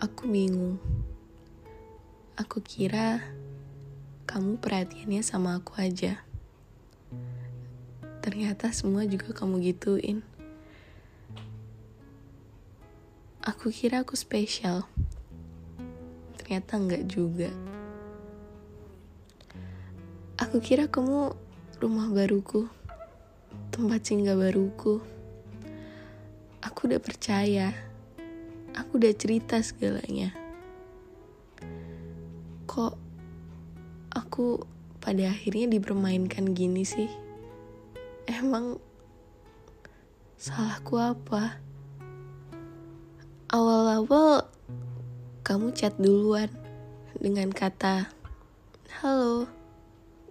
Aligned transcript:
Aku 0.00 0.24
bingung. 0.24 0.80
Aku 2.40 2.64
kira 2.64 3.20
kamu 4.24 4.56
perhatiannya 4.64 5.20
sama 5.20 5.60
aku 5.60 5.76
aja. 5.76 6.24
Ternyata 8.24 8.72
semua 8.72 9.04
juga 9.04 9.36
kamu 9.36 9.60
gituin. 9.60 10.24
Aku 13.44 13.68
kira 13.68 14.00
aku 14.00 14.16
spesial. 14.16 14.88
Ternyata 16.40 16.80
enggak 16.80 17.04
juga. 17.04 17.52
Aku 20.40 20.64
kira 20.64 20.88
kamu 20.88 21.36
rumah 21.76 22.08
baruku, 22.08 22.72
tempat 23.68 24.00
singgah 24.00 24.32
baruku. 24.32 25.04
Aku 26.64 26.88
udah 26.88 27.04
percaya 27.04 27.93
aku 28.74 28.98
udah 28.98 29.14
cerita 29.14 29.62
segalanya. 29.62 30.34
Kok 32.66 32.94
aku 34.10 34.66
pada 34.98 35.30
akhirnya 35.30 35.70
dipermainkan 35.70 36.52
gini 36.52 36.82
sih? 36.82 37.10
Emang 38.26 38.82
salahku 40.34 40.98
apa? 40.98 41.62
Awal-awal 43.54 44.50
kamu 45.46 45.70
chat 45.76 45.94
duluan 46.00 46.50
dengan 47.14 47.54
kata, 47.54 48.10
Halo, 48.98 49.46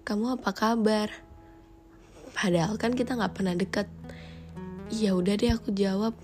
kamu 0.04 0.36
apa 0.36 0.52
kabar? 0.52 1.08
Padahal 2.36 2.76
kan 2.76 2.98
kita 2.98 3.16
gak 3.16 3.40
pernah 3.40 3.56
deket. 3.56 3.88
Ya 4.92 5.16
udah 5.16 5.38
deh 5.38 5.54
aku 5.54 5.72
jawab, 5.72 6.18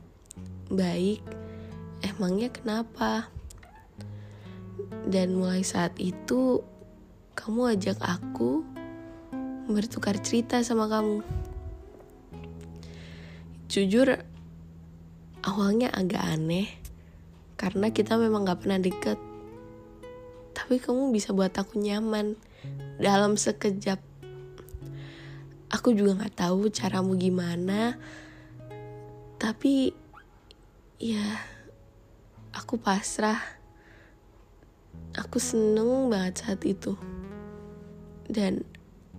baik 0.67 1.38
emangnya 2.03 2.49
kenapa? 2.51 3.27
Dan 5.09 5.39
mulai 5.39 5.63
saat 5.65 5.95
itu, 5.99 6.63
kamu 7.35 7.75
ajak 7.77 7.99
aku 8.03 8.63
bertukar 9.69 10.17
cerita 10.19 10.59
sama 10.65 10.89
kamu. 10.89 11.21
Jujur, 13.69 14.17
awalnya 15.45 15.93
agak 15.93 16.25
aneh 16.25 16.67
karena 17.53 17.93
kita 17.93 18.17
memang 18.17 18.47
gak 18.47 18.65
pernah 18.65 18.79
deket. 18.81 19.19
Tapi 20.57 20.81
kamu 20.81 21.13
bisa 21.13 21.31
buat 21.31 21.53
aku 21.53 21.77
nyaman 21.77 22.33
dalam 22.97 23.37
sekejap. 23.37 24.01
Aku 25.69 25.93
juga 25.93 26.25
gak 26.25 26.49
tahu 26.49 26.73
caramu 26.73 27.13
gimana, 27.13 27.93
tapi 29.37 29.93
ya 30.97 31.39
aku 32.53 32.81
pasrah. 32.81 33.39
Aku 35.17 35.37
seneng 35.41 36.09
banget 36.09 36.45
saat 36.45 36.61
itu. 36.65 36.97
Dan 38.29 38.61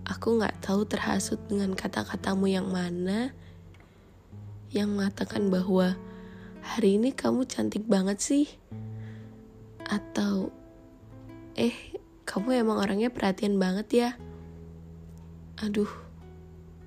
aku 0.07 0.39
gak 0.39 0.63
tahu 0.63 0.87
terhasut 0.87 1.39
dengan 1.51 1.75
kata-katamu 1.75 2.47
yang 2.47 2.67
mana 2.71 3.35
yang 4.71 4.95
mengatakan 4.95 5.51
bahwa 5.51 5.99
hari 6.63 6.95
ini 6.95 7.11
kamu 7.11 7.43
cantik 7.47 7.83
banget 7.87 8.23
sih. 8.23 8.47
Atau 9.83 10.55
eh 11.59 11.75
kamu 12.23 12.63
emang 12.63 12.79
orangnya 12.79 13.11
perhatian 13.11 13.59
banget 13.59 13.87
ya. 13.91 14.09
Aduh, 15.59 15.91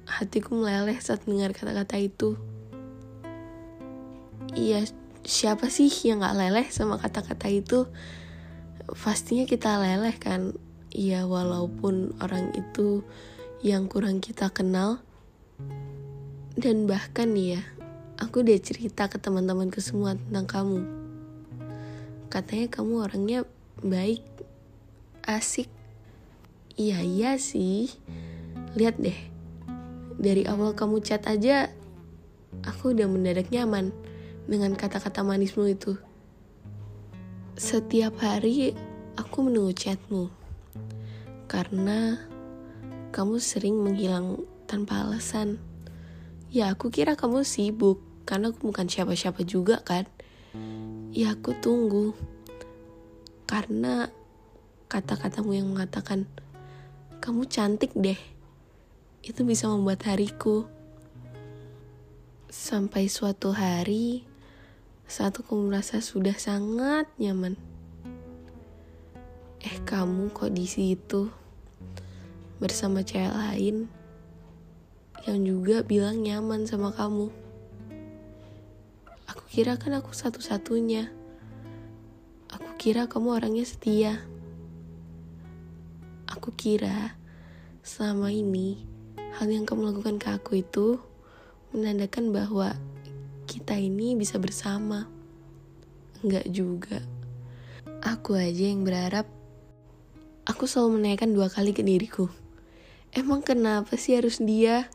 hatiku 0.09 0.56
meleleh 0.56 0.97
saat 0.98 1.28
mendengar 1.28 1.53
kata-kata 1.53 2.00
itu. 2.00 2.41
Iya, 4.56 4.89
siapa 5.25 5.72
sih 5.72 5.89
yang 6.05 6.20
gak 6.20 6.36
leleh 6.36 6.69
sama 6.69 7.00
kata-kata 7.00 7.48
itu? 7.48 7.89
Pastinya 8.84 9.48
kita 9.48 9.81
leleh 9.81 10.14
kan. 10.20 10.53
Ya 10.94 11.27
walaupun 11.27 12.14
orang 12.22 12.55
itu 12.55 13.03
yang 13.65 13.88
kurang 13.91 14.21
kita 14.21 14.53
kenal. 14.53 15.00
Dan 16.54 16.87
bahkan 16.87 17.34
ya 17.34 17.65
aku 18.21 18.47
udah 18.47 18.60
cerita 18.62 19.10
ke 19.10 19.19
teman-temanku 19.19 19.82
semua 19.82 20.15
tentang 20.15 20.47
kamu. 20.47 20.81
Katanya 22.31 22.69
kamu 22.71 22.94
orangnya 23.03 23.41
baik 23.82 24.22
asik. 25.27 25.66
Iya 26.77 27.03
iya 27.03 27.31
sih. 27.41 27.91
Lihat 28.78 29.00
deh. 29.00 29.19
Dari 30.15 30.47
awal 30.47 30.78
kamu 30.78 31.03
chat 31.03 31.27
aja 31.27 31.75
aku 32.62 32.94
udah 32.94 33.10
mendadak 33.10 33.50
nyaman 33.50 33.91
dengan 34.44 34.77
kata-kata 34.77 35.25
manismu 35.25 35.69
itu. 35.69 35.97
Setiap 37.55 38.19
hari 38.19 38.75
aku 39.15 39.47
menunggu 39.47 39.72
chatmu 39.72 40.27
karena 41.47 42.19
kamu 43.15 43.38
sering 43.38 43.78
menghilang 43.78 44.43
tanpa 44.66 45.06
alasan. 45.06 45.62
Ya 46.50 46.71
aku 46.75 46.91
kira 46.91 47.15
kamu 47.15 47.47
sibuk 47.47 48.03
karena 48.27 48.50
aku 48.50 48.75
bukan 48.75 48.91
siapa-siapa 48.91 49.47
juga 49.47 49.78
kan. 49.87 50.06
Ya 51.15 51.34
aku 51.38 51.54
tunggu 51.62 52.10
karena 53.47 54.10
kata-katamu 54.91 55.54
yang 55.54 55.71
mengatakan 55.71 56.27
kamu 57.22 57.47
cantik 57.47 57.94
deh. 57.94 58.19
Itu 59.22 59.47
bisa 59.47 59.71
membuat 59.71 60.04
hariku. 60.10 60.66
Sampai 62.50 63.06
suatu 63.10 63.50
hari, 63.50 64.22
saat 65.04 65.37
aku 65.37 65.56
merasa 65.60 66.00
sudah 66.00 66.34
sangat 66.41 67.04
nyaman. 67.20 67.60
Eh 69.60 69.76
kamu 69.84 70.32
kok 70.32 70.53
di 70.53 70.65
situ 70.65 71.28
bersama 72.60 73.04
cewek 73.04 73.32
lain 73.32 73.88
yang 75.25 75.41
juga 75.44 75.81
bilang 75.84 76.20
nyaman 76.20 76.69
sama 76.69 76.92
kamu. 76.92 77.32
Aku 79.28 79.44
kira 79.48 79.81
kan 79.81 79.97
aku 79.97 80.12
satu-satunya. 80.12 81.09
Aku 82.53 82.71
kira 82.76 83.09
kamu 83.09 83.41
orangnya 83.41 83.65
setia. 83.65 84.21
Aku 86.28 86.53
kira 86.53 87.16
selama 87.84 88.28
ini 88.32 88.84
hal 89.41 89.48
yang 89.48 89.65
kamu 89.65 89.92
lakukan 89.92 90.16
ke 90.21 90.28
aku 90.28 90.60
itu 90.60 91.00
menandakan 91.72 92.31
bahwa 92.31 92.76
kita 93.54 93.78
ini 93.78 94.19
bisa 94.19 94.42
bersama. 94.42 95.06
Enggak 96.26 96.50
juga. 96.50 96.98
Aku 98.03 98.34
aja 98.34 98.66
yang 98.66 98.82
berharap 98.82 99.31
aku 100.42 100.66
selalu 100.66 100.98
menanyakan 100.98 101.31
dua 101.38 101.47
kali 101.47 101.70
ke 101.70 101.87
diriku. 101.87 102.26
Emang 103.15 103.47
kenapa 103.47 103.94
sih 103.94 104.19
harus 104.19 104.42
dia? 104.42 104.91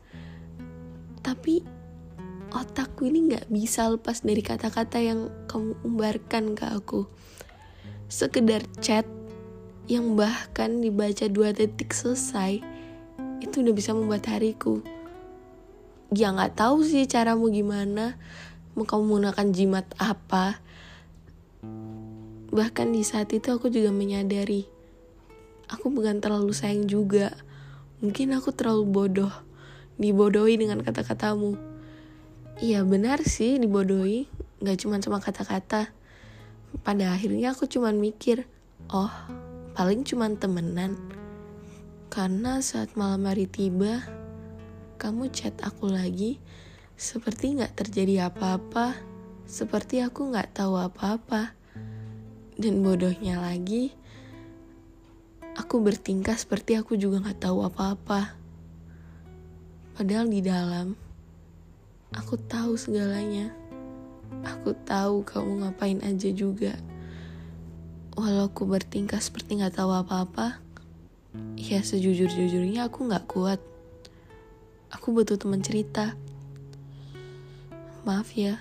Tapi 1.24 1.64
otakku 2.52 3.08
ini 3.08 3.32
gak 3.32 3.48
bisa 3.48 3.88
lepas 3.88 4.28
dari 4.28 4.44
kata-kata 4.44 5.00
yang 5.00 5.32
kamu 5.48 5.80
umbarkan 5.88 6.52
ke 6.52 6.68
aku. 6.68 7.08
Sekedar 8.12 8.66
chat 8.84 9.08
yang 9.88 10.20
bahkan 10.20 10.84
dibaca 10.84 11.32
dua 11.32 11.56
detik 11.56 11.96
selesai, 11.96 12.60
itu 13.40 13.56
udah 13.64 13.74
bisa 13.74 13.96
membuat 13.96 14.28
hariku. 14.28 14.84
Ya 16.12 16.34
gak 16.34 16.58
tahu 16.58 16.82
sih 16.84 17.06
caramu 17.06 17.54
gimana, 17.54 18.18
mau 18.80 18.88
kamu 18.88 19.04
menggunakan 19.04 19.48
jimat 19.52 19.84
apa. 20.00 20.64
Bahkan 22.56 22.88
di 22.96 23.04
saat 23.04 23.28
itu 23.36 23.52
aku 23.52 23.68
juga 23.68 23.92
menyadari 23.92 24.80
aku 25.70 25.94
bukan 25.94 26.18
terlalu 26.20 26.52
sayang 26.52 26.90
juga. 26.90 27.36
Mungkin 28.02 28.34
aku 28.34 28.50
terlalu 28.52 28.88
bodoh 28.90 29.34
dibodohi 30.02 30.58
dengan 30.58 30.82
kata-katamu. 30.82 31.56
Iya 32.60 32.84
benar 32.84 33.24
sih 33.24 33.62
dibodohi. 33.62 34.28
Gak 34.60 34.84
cuma 34.84 35.00
sama 35.00 35.22
kata-kata. 35.22 35.94
Pada 36.84 37.12
akhirnya 37.12 37.54
aku 37.54 37.70
cuma 37.70 37.94
mikir 37.94 38.50
oh 38.90 39.14
paling 39.78 40.04
cuma 40.04 40.28
temenan. 40.34 40.98
Karena 42.10 42.64
saat 42.64 42.98
malam 42.98 43.30
hari 43.30 43.46
tiba 43.46 44.02
kamu 44.98 45.32
chat 45.32 45.54
aku 45.62 45.88
lagi 45.88 46.42
seperti 47.00 47.56
nggak 47.56 47.80
terjadi 47.80 48.28
apa-apa, 48.28 48.92
seperti 49.48 50.04
aku 50.04 50.36
nggak 50.36 50.52
tahu 50.52 50.76
apa-apa. 50.76 51.56
Dan 52.60 52.84
bodohnya 52.84 53.40
lagi, 53.40 53.96
aku 55.56 55.80
bertingkah 55.80 56.36
seperti 56.36 56.76
aku 56.76 57.00
juga 57.00 57.24
nggak 57.24 57.40
tahu 57.40 57.64
apa-apa. 57.64 58.36
Padahal 59.96 60.28
di 60.28 60.44
dalam, 60.44 60.92
aku 62.12 62.36
tahu 62.36 62.76
segalanya. 62.76 63.56
Aku 64.44 64.76
tahu 64.84 65.24
kamu 65.24 65.64
ngapain 65.64 66.04
aja 66.04 66.28
juga. 66.36 66.76
Walau 68.20 68.52
aku 68.52 68.68
bertingkah 68.68 69.24
seperti 69.24 69.56
nggak 69.56 69.80
tahu 69.80 69.96
apa-apa, 69.96 70.60
ya 71.56 71.80
sejujur-jujurnya 71.80 72.92
aku 72.92 73.08
nggak 73.08 73.24
kuat. 73.24 73.64
Aku 74.92 75.16
butuh 75.16 75.40
teman 75.40 75.64
cerita 75.64 76.20
maaf 78.10 78.34
ya 78.34 78.58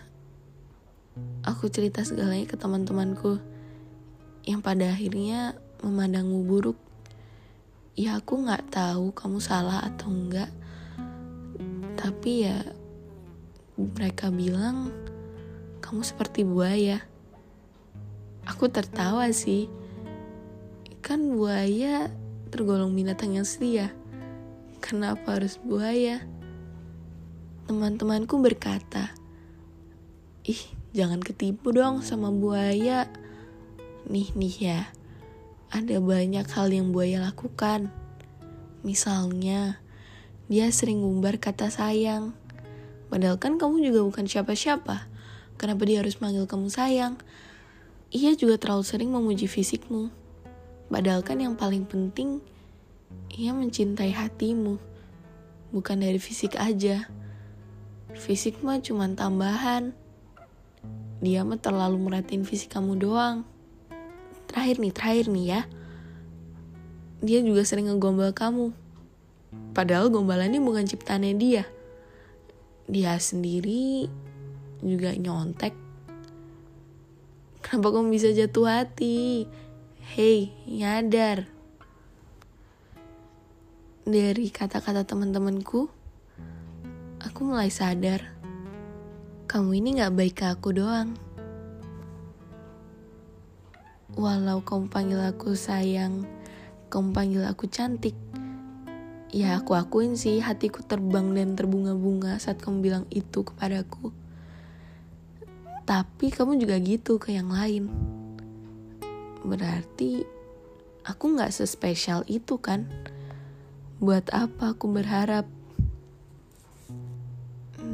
aku 1.49 1.73
cerita 1.73 2.05
segalanya 2.05 2.45
ke 2.45 2.57
teman-temanku 2.61 3.41
yang 4.45 4.61
pada 4.61 4.93
akhirnya 4.93 5.57
memandangmu 5.85 6.45
buruk. 6.45 6.79
Ya 7.99 8.21
aku 8.21 8.47
nggak 8.47 8.71
tahu 8.71 9.11
kamu 9.11 9.39
salah 9.43 9.83
atau 9.83 10.09
enggak, 10.09 10.51
tapi 11.99 12.47
ya 12.47 12.63
mereka 13.75 14.31
bilang 14.31 14.95
kamu 15.83 16.03
seperti 16.07 16.47
buaya. 16.47 17.03
Aku 18.47 18.71
tertawa 18.71 19.29
sih, 19.35 19.67
kan 21.03 21.21
buaya 21.35 22.09
tergolong 22.55 22.95
binatang 22.95 23.35
yang 23.37 23.45
setia. 23.45 23.91
Kenapa 24.79 25.37
harus 25.37 25.59
buaya? 25.59 26.23
Teman-temanku 27.67 28.41
berkata, 28.41 29.18
ih 30.49 30.63
jangan 30.97 31.21
ketipu 31.21 31.77
dong 31.77 32.01
sama 32.01 32.33
buaya. 32.33 33.05
Nih 34.09 34.33
nih 34.33 34.57
ya, 34.57 34.81
ada 35.69 36.01
banyak 36.01 36.49
hal 36.49 36.73
yang 36.73 36.89
buaya 36.89 37.21
lakukan. 37.21 37.93
Misalnya, 38.81 39.77
dia 40.49 40.73
sering 40.73 41.05
ngumbar 41.05 41.37
kata 41.37 41.69
sayang. 41.69 42.33
Padahal 43.13 43.37
kan 43.37 43.61
kamu 43.61 43.93
juga 43.93 44.01
bukan 44.09 44.25
siapa-siapa. 44.25 45.05
Kenapa 45.61 45.85
dia 45.85 46.01
harus 46.01 46.17
manggil 46.25 46.49
kamu 46.49 46.73
sayang? 46.73 47.21
Ia 48.09 48.33
juga 48.33 48.57
terlalu 48.57 48.85
sering 48.89 49.13
memuji 49.13 49.45
fisikmu. 49.45 50.09
Padahal 50.89 51.21
kan 51.21 51.45
yang 51.45 51.53
paling 51.53 51.85
penting, 51.85 52.41
ia 53.37 53.53
mencintai 53.53 54.17
hatimu. 54.17 54.81
Bukan 55.69 56.01
dari 56.01 56.17
fisik 56.17 56.57
aja. 56.57 57.05
Fisik 58.17 58.65
mah 58.65 58.81
cuma 58.81 59.05
tambahan 59.13 59.93
dia 61.19 61.43
mah 61.43 61.59
terlalu 61.59 61.99
merhatiin 61.99 62.47
fisik 62.47 62.79
kamu 62.79 62.95
doang. 62.95 63.43
Terakhir 64.47 64.79
nih, 64.79 64.93
terakhir 64.95 65.27
nih 65.27 65.47
ya. 65.51 65.61
Dia 67.19 67.43
juga 67.43 67.67
sering 67.67 67.91
ngegombal 67.91 68.31
kamu. 68.31 68.71
Padahal 69.75 70.15
gombalannya 70.15 70.63
bukan 70.63 70.87
ciptaannya 70.87 71.35
dia. 71.35 71.65
Dia 72.87 73.19
sendiri 73.19 74.07
juga 74.79 75.11
nyontek. 75.19 75.75
Kenapa 77.67 77.99
kamu 77.99 78.15
bisa 78.15 78.31
jatuh 78.31 78.71
hati? 78.71 79.51
Hei, 80.15 80.55
nyadar. 80.71 81.51
Dari 84.09 84.49
kata-kata 84.49 85.05
teman-temanku, 85.05 85.91
aku 87.21 87.41
mulai 87.45 87.69
sadar 87.69 88.38
kamu 89.49 89.81
ini 89.81 89.89
gak 89.97 90.13
baik 90.13 90.35
ke 90.37 90.45
aku 90.45 90.77
doang. 90.77 91.17
Walau 94.13 94.61
kamu 94.61 94.93
panggil 94.93 95.25
aku 95.25 95.57
sayang, 95.57 96.29
kamu 96.93 97.17
panggil 97.17 97.43
aku 97.49 97.65
cantik, 97.65 98.13
ya 99.33 99.57
aku 99.57 99.73
akuin 99.73 100.21
sih 100.21 100.45
hatiku 100.45 100.85
terbang 100.85 101.33
dan 101.33 101.57
terbunga-bunga 101.57 102.37
saat 102.37 102.61
kamu 102.61 102.77
bilang 102.85 103.05
itu 103.09 103.41
kepadaku. 103.41 104.13
Tapi 105.89 106.29
kamu 106.29 106.61
juga 106.61 106.77
gitu 106.85 107.17
ke 107.17 107.33
yang 107.33 107.49
lain. 107.49 107.89
Berarti 109.41 110.29
aku 111.09 111.25
gak 111.41 111.57
sespesial 111.57 112.21
itu 112.29 112.61
kan? 112.61 112.85
Buat 113.97 114.29
apa 114.29 114.77
aku 114.77 114.93
berharap 114.93 115.49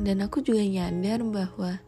dan 0.04 0.20
aku 0.20 0.44
juga 0.44 0.60
nyadar 0.60 1.24
bahwa 1.24 1.80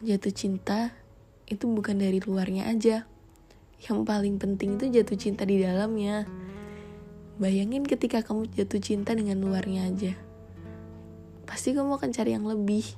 jatuh 0.00 0.32
cinta 0.32 0.96
itu 1.44 1.68
bukan 1.68 2.00
dari 2.00 2.24
luarnya 2.24 2.72
aja. 2.72 3.04
Yang 3.84 3.98
paling 4.08 4.40
penting 4.40 4.80
itu 4.80 4.88
jatuh 4.88 5.18
cinta 5.20 5.44
di 5.44 5.60
dalamnya. 5.60 6.24
Bayangin 7.36 7.84
ketika 7.84 8.24
kamu 8.24 8.48
jatuh 8.56 8.80
cinta 8.80 9.12
dengan 9.12 9.44
luarnya 9.44 9.92
aja. 9.92 10.16
Pasti 11.44 11.76
kamu 11.76 12.00
akan 12.00 12.10
cari 12.16 12.32
yang 12.32 12.48
lebih. 12.48 12.88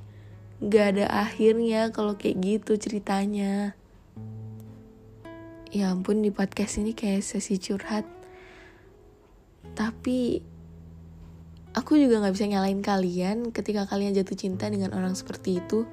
Gak 0.63 0.95
ada 0.95 1.11
akhirnya 1.11 1.91
kalau 1.91 2.15
kayak 2.15 2.39
gitu 2.39 2.79
ceritanya. 2.79 3.75
Ya 5.75 5.91
ampun 5.91 6.23
di 6.23 6.31
podcast 6.31 6.79
ini 6.79 6.95
kayak 6.95 7.27
sesi 7.27 7.59
curhat. 7.59 8.07
Tapi 9.75 10.54
aku 11.75 11.99
juga 11.99 12.23
gak 12.23 12.35
bisa 12.39 12.47
nyalain 12.47 12.81
kalian 12.81 13.51
ketika 13.51 13.85
kalian 13.91 14.15
jatuh 14.15 14.39
cinta 14.39 14.71
dengan 14.71 14.95
orang 14.95 15.19
seperti 15.19 15.59
itu. 15.59 15.85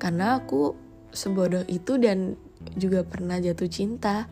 Karena 0.00 0.40
aku 0.40 0.72
sebodoh 1.12 1.62
itu 1.68 2.00
dan 2.00 2.40
juga 2.74 3.04
pernah 3.04 3.36
jatuh 3.36 3.68
cinta. 3.68 4.26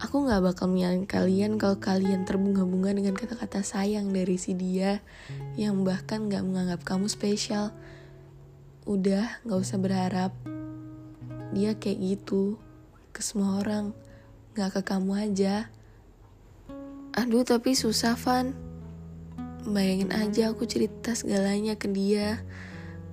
Aku 0.00 0.26
gak 0.26 0.42
bakal 0.42 0.66
menyalain 0.72 1.06
kalian 1.06 1.60
kalau 1.60 1.78
kalian 1.78 2.26
terbunga-bunga 2.26 2.90
dengan 2.96 3.14
kata-kata 3.14 3.62
sayang 3.62 4.10
dari 4.10 4.34
si 4.40 4.56
dia 4.56 4.98
yang 5.54 5.84
bahkan 5.84 6.26
gak 6.26 6.42
menganggap 6.42 6.80
kamu 6.82 7.06
spesial. 7.06 7.70
Udah 8.88 9.38
gak 9.44 9.60
usah 9.60 9.78
berharap. 9.78 10.32
Dia 11.52 11.76
kayak 11.76 12.00
gitu 12.00 12.56
ke 13.12 13.20
semua 13.20 13.60
orang 13.60 13.92
gak 14.56 14.80
ke 14.80 14.82
kamu 14.82 15.30
aja. 15.30 15.68
Aduh 17.12 17.44
tapi 17.44 17.76
susah 17.76 18.16
Van 18.16 18.56
Bayangin 19.62 20.10
aja 20.10 20.50
aku 20.50 20.66
cerita 20.66 21.14
segalanya 21.14 21.78
ke 21.78 21.86
dia. 21.86 22.42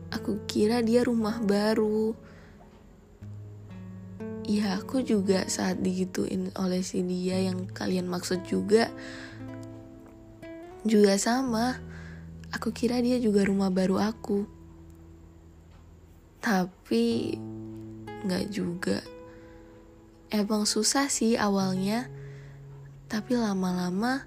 Aku 0.10 0.42
kira 0.50 0.81
dia 0.81 1.06
rumah 1.06 1.38
baru. 1.46 2.18
Ya 4.50 4.81
aku 4.81 5.06
juga 5.06 5.46
saat 5.46 5.78
digituin 5.78 6.50
oleh 6.57 6.81
si 6.81 7.06
dia 7.06 7.38
yang 7.38 7.69
kalian 7.69 8.10
maksud 8.10 8.42
juga 8.50 8.90
juga 10.81 11.22
sama. 11.22 11.78
Aku 12.50 12.74
kira 12.74 12.98
dia 12.98 13.22
juga 13.22 13.46
rumah 13.46 13.69
baru 13.69 14.01
aku. 14.01 14.50
Tapi 16.42 17.38
nggak 18.25 18.46
juga. 18.50 19.06
Emang 20.34 20.66
susah 20.66 21.13
sih 21.13 21.38
awalnya, 21.38 22.10
tapi 23.06 23.38
lama-lama 23.38 24.25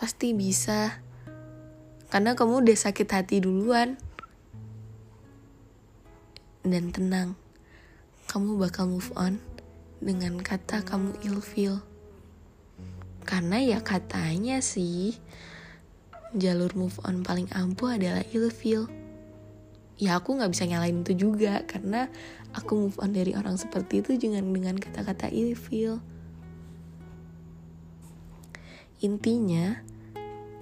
Pasti 0.00 0.32
bisa. 0.32 0.96
Karena 2.08 2.32
kamu 2.32 2.64
udah 2.64 2.72
sakit 2.72 3.04
hati 3.12 3.44
duluan. 3.44 4.00
Dan 6.64 6.88
tenang, 6.88 7.36
kamu 8.32 8.56
bakal 8.56 8.88
move 8.88 9.12
on 9.12 9.36
dengan 10.00 10.40
kata 10.40 10.80
kamu 10.88 11.20
ilfeel. 11.28 11.84
Karena 13.28 13.60
ya 13.60 13.84
katanya 13.84 14.64
sih, 14.64 15.20
jalur 16.32 16.72
move 16.72 16.96
on 17.04 17.20
paling 17.20 17.52
ampuh 17.52 18.00
adalah 18.00 18.24
ilfeel. 18.32 18.88
Ya 20.00 20.16
aku 20.16 20.40
gak 20.40 20.56
bisa 20.56 20.64
nyalain 20.64 21.04
itu 21.04 21.12
juga, 21.12 21.60
karena 21.68 22.08
aku 22.56 22.88
move 22.88 22.96
on 23.04 23.12
dari 23.12 23.36
orang 23.36 23.60
seperti 23.60 24.00
itu 24.00 24.16
dengan 24.16 24.48
dengan 24.48 24.80
kata-kata 24.80 25.28
ilfeel. 25.28 26.00
Intinya, 29.04 29.80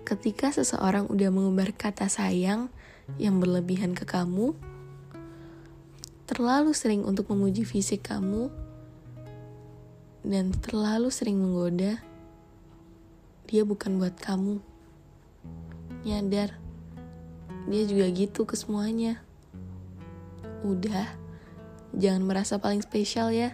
ketika 0.08 0.48
seseorang 0.48 1.04
udah 1.12 1.28
mengumbar 1.28 1.76
kata 1.76 2.08
sayang 2.08 2.72
yang 3.20 3.44
berlebihan 3.44 3.92
ke 3.92 4.08
kamu, 4.08 4.56
terlalu 6.24 6.72
sering 6.72 7.04
untuk 7.04 7.28
memuji 7.28 7.68
fisik 7.68 8.08
kamu, 8.08 8.48
dan 10.24 10.56
terlalu 10.64 11.12
sering 11.12 11.36
menggoda, 11.36 12.00
dia 13.52 13.62
bukan 13.68 14.00
buat 14.00 14.16
kamu. 14.16 14.64
Nyadar, 16.08 16.56
dia 17.68 17.82
juga 17.84 18.08
gitu 18.08 18.48
ke 18.48 18.56
semuanya. 18.56 19.20
Udah, 20.64 21.04
jangan 21.92 22.24
merasa 22.24 22.56
paling 22.56 22.80
spesial 22.80 23.28
ya. 23.28 23.52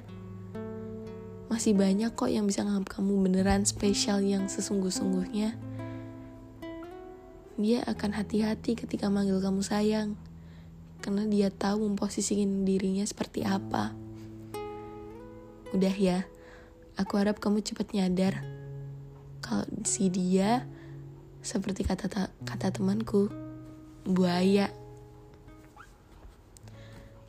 Masih 1.50 1.74
banyak 1.74 2.14
kok 2.14 2.30
yang 2.30 2.46
bisa 2.46 2.62
nganggap 2.62 3.02
kamu 3.02 3.26
beneran 3.26 3.66
spesial 3.66 4.22
yang 4.22 4.46
sesungguh-sungguhnya 4.46 5.63
dia 7.54 7.86
akan 7.86 8.18
hati-hati 8.18 8.74
ketika 8.74 9.06
manggil 9.10 9.38
kamu 9.38 9.62
sayang. 9.62 10.18
Karena 11.04 11.28
dia 11.28 11.52
tahu 11.52 11.84
memposisikan 11.84 12.64
dirinya 12.64 13.04
seperti 13.04 13.44
apa. 13.44 13.92
Udah 15.74 15.94
ya, 15.94 16.24
aku 16.96 17.18
harap 17.18 17.42
kamu 17.42 17.60
cepat 17.60 17.92
nyadar 17.92 18.40
kalau 19.44 19.68
si 19.84 20.08
dia 20.08 20.64
seperti 21.44 21.84
kata 21.84 22.32
kata 22.48 22.72
temanku, 22.72 23.28
buaya. 24.08 24.72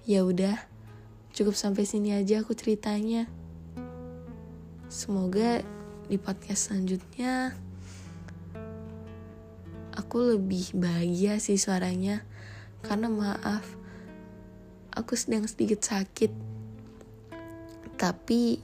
Ya 0.08 0.24
udah, 0.24 0.56
cukup 1.36 1.60
sampai 1.60 1.84
sini 1.84 2.16
aja 2.16 2.40
aku 2.40 2.56
ceritanya. 2.56 3.28
Semoga 4.88 5.60
di 6.08 6.16
podcast 6.16 6.72
selanjutnya 6.72 7.58
aku 10.16 10.40
lebih 10.40 10.80
bahagia 10.80 11.44
sih 11.44 11.60
suaranya 11.60 12.24
karena 12.88 13.12
maaf 13.12 13.68
aku 14.96 15.12
sedang 15.20 15.44
sedikit 15.44 15.84
sakit. 15.84 16.32
Tapi 18.00 18.64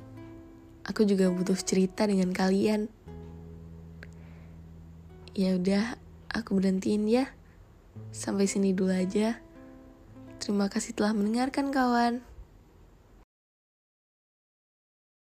aku 0.88 1.03
juga 1.03 1.27
butuh 1.27 1.60
cerita 1.60 2.08
dengan 2.08 2.31
kalian. 2.31 2.88
Ya 5.36 5.60
udah, 5.60 6.00
aku 6.31 6.55
berhentiin 6.55 7.12
ya. 7.12 7.27
Sampai 8.15 8.48
sini 8.48 8.72
dulu 8.72 8.96
aja. 8.96 9.36
Terima 10.39 10.72
kasih 10.72 10.96
telah 10.96 11.12
mendengarkan 11.12 11.75
kawan. 11.75 12.24